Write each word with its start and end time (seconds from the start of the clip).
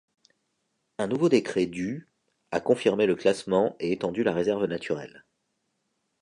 Un 0.97 1.05
nouveau 1.05 1.29
décret 1.29 1.67
du 1.67 2.07
a 2.49 2.59
confirmé 2.59 3.05
le 3.05 3.13
classement 3.15 3.75
et 3.79 3.91
étendu 3.91 4.23
la 4.23 4.33
réserve 4.33 4.65
naturelle. 4.65 5.25